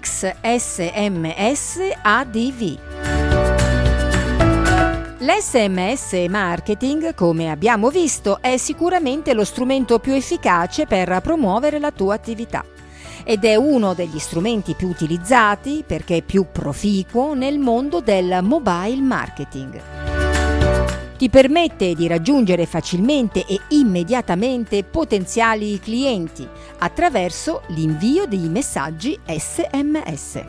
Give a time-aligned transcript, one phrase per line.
[0.00, 2.78] XSMS ADV.
[5.18, 12.14] L'SMS marketing, come abbiamo visto, è sicuramente lo strumento più efficace per promuovere la tua
[12.14, 12.64] attività
[13.22, 20.09] ed è uno degli strumenti più utilizzati perché più proficuo nel mondo del mobile marketing.
[21.20, 26.48] Ti permette di raggiungere facilmente e immediatamente potenziali clienti
[26.78, 30.42] attraverso l'invio di messaggi SMS.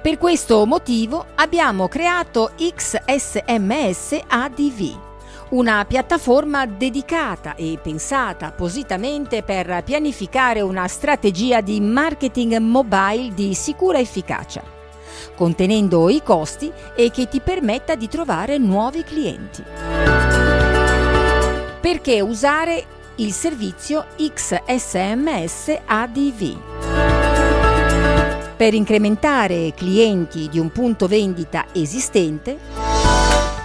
[0.00, 4.98] Per questo motivo abbiamo creato XSMS ADV,
[5.48, 13.98] una piattaforma dedicata e pensata appositamente per pianificare una strategia di marketing mobile di sicura
[13.98, 14.71] efficacia,
[15.34, 19.62] contenendo i costi e che ti permetta di trovare nuovi clienti.
[21.80, 22.84] Perché usare
[23.16, 26.56] il servizio XSMS ADV?
[28.56, 32.56] Per incrementare clienti di un punto vendita esistente,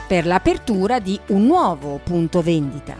[0.08, 2.96] per l'apertura di un nuovo punto vendita.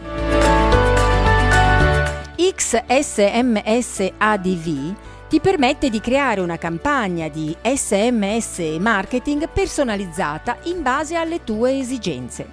[2.36, 4.94] XSMS ADV
[5.28, 12.48] ti permette di creare una campagna di SMS marketing personalizzata in base alle tue esigenze,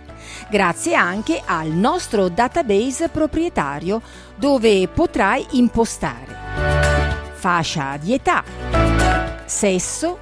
[0.50, 4.02] grazie anche al nostro database proprietario
[4.36, 6.96] dove potrai impostare
[7.46, 8.44] fascia di età,
[9.46, 10.18] sesso,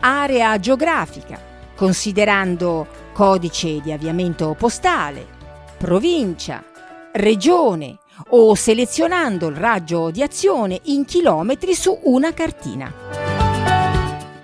[0.00, 1.38] area geografica,
[1.74, 5.26] considerando codice di avviamento postale,
[5.76, 6.64] provincia,
[7.12, 12.92] regione o selezionando il raggio di azione in chilometri su una cartina.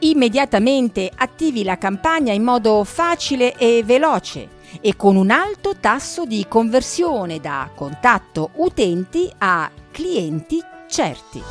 [0.00, 6.46] Immediatamente attivi la campagna in modo facile e veloce e con un alto tasso di
[6.48, 11.42] conversione da contatto utenti a clienti certi.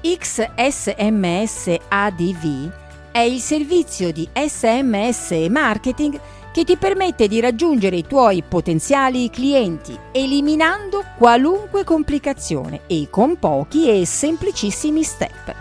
[0.00, 2.70] XSMS ADV
[3.12, 6.20] è il servizio di SMS marketing
[6.56, 13.90] che ti permette di raggiungere i tuoi potenziali clienti eliminando qualunque complicazione e con pochi
[13.90, 15.54] e semplicissimi step.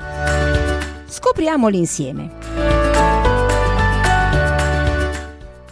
[1.06, 2.85] Scopriamoli insieme.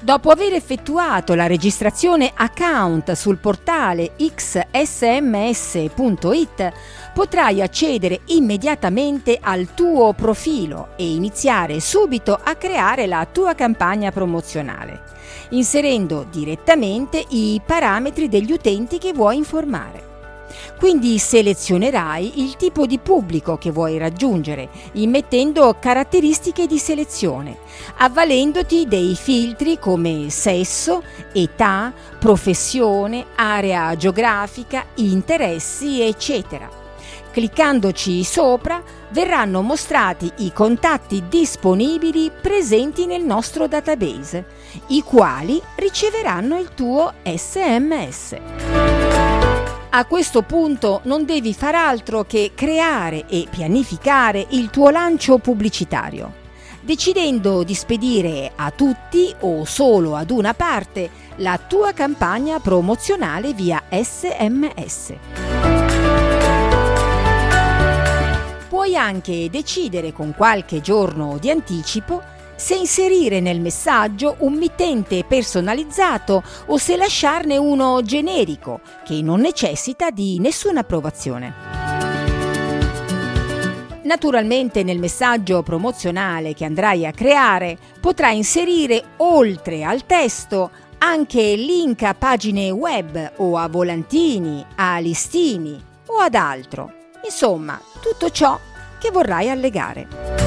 [0.03, 5.13] Dopo aver effettuato la registrazione account sul portale xsms.it,
[7.13, 15.03] potrai accedere immediatamente al tuo profilo e iniziare subito a creare la tua campagna promozionale,
[15.51, 20.12] inserendo direttamente i parametri degli utenti che vuoi informare.
[20.77, 27.57] Quindi selezionerai il tipo di pubblico che vuoi raggiungere, immettendo caratteristiche di selezione,
[27.97, 36.81] avvalendoti dei filtri come sesso, età, professione, area geografica, interessi, eccetera.
[37.33, 44.45] Cliccandoci sopra verranno mostrati i contatti disponibili presenti nel nostro database,
[44.89, 48.92] i quali riceveranno il tuo SMS.
[49.95, 56.33] A questo punto non devi far altro che creare e pianificare il tuo lancio pubblicitario,
[56.81, 63.83] decidendo di spedire a tutti o solo ad una parte la tua campagna promozionale via
[63.87, 65.13] SMS.
[68.69, 76.43] Puoi anche decidere con qualche giorno di anticipo se inserire nel messaggio un mittente personalizzato
[76.67, 81.53] o se lasciarne uno generico che non necessita di nessuna approvazione.
[84.03, 90.69] Naturalmente nel messaggio promozionale che andrai a creare potrai inserire oltre al testo
[90.99, 96.91] anche link a pagine web o a volantini, a listini o ad altro.
[97.23, 98.59] Insomma, tutto ciò
[98.99, 100.42] che vorrai allegare.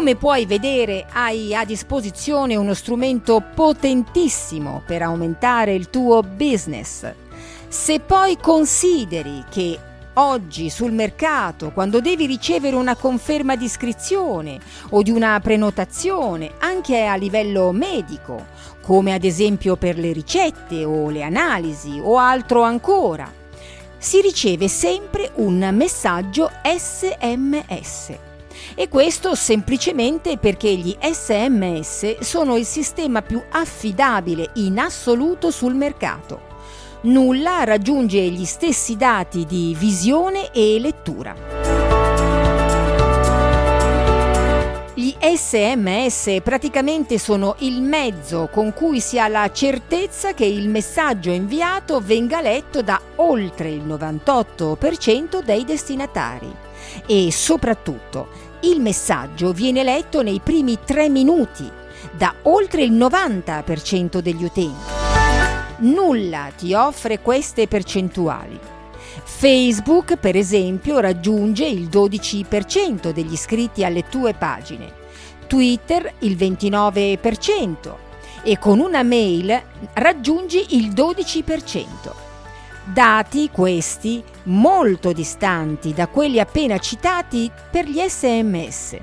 [0.00, 7.06] Come puoi vedere hai a disposizione uno strumento potentissimo per aumentare il tuo business.
[7.68, 9.78] Se poi consideri che
[10.14, 14.58] oggi sul mercato, quando devi ricevere una conferma di iscrizione
[14.88, 18.46] o di una prenotazione, anche a livello medico,
[18.80, 23.30] come ad esempio per le ricette o le analisi o altro ancora,
[23.98, 28.28] si riceve sempre un messaggio SMS
[28.74, 36.48] e questo semplicemente perché gli SMS sono il sistema più affidabile in assoluto sul mercato.
[37.02, 41.34] Nulla raggiunge gli stessi dati di visione e lettura.
[44.92, 51.30] Gli SMS praticamente sono il mezzo con cui si ha la certezza che il messaggio
[51.30, 56.68] inviato venga letto da oltre il 98% dei destinatari
[57.06, 61.68] e soprattutto il messaggio viene letto nei primi tre minuti
[62.12, 64.98] da oltre il 90% degli utenti.
[65.78, 68.58] Nulla ti offre queste percentuali.
[69.24, 74.92] Facebook, per esempio, raggiunge il 12% degli iscritti alle tue pagine,
[75.46, 77.94] Twitter il 29%
[78.42, 79.60] e con una mail
[79.94, 82.29] raggiungi il 12%.
[82.84, 88.96] Dati questi molto distanti da quelli appena citati per gli sms.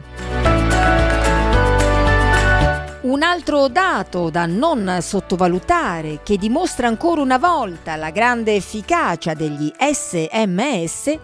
[3.01, 9.71] Un altro dato da non sottovalutare che dimostra ancora una volta la grande efficacia degli
[9.77, 11.17] sms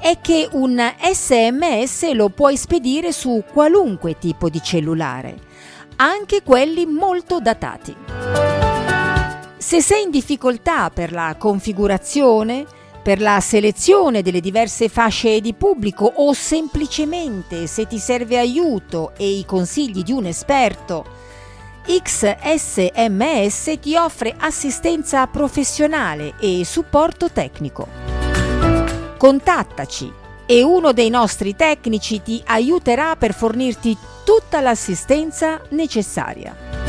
[0.00, 0.80] è che un
[1.12, 5.36] sms lo puoi spedire su qualunque tipo di cellulare,
[5.96, 7.94] anche quelli molto datati.
[9.58, 12.66] Se sei in difficoltà per la configurazione,
[13.02, 19.26] per la selezione delle diverse fasce di pubblico o semplicemente se ti serve aiuto e
[19.28, 21.04] i consigli di un esperto,
[21.86, 27.88] XSMS ti offre assistenza professionale e supporto tecnico.
[29.16, 30.12] Contattaci
[30.44, 36.85] e uno dei nostri tecnici ti aiuterà per fornirti tutta l'assistenza necessaria.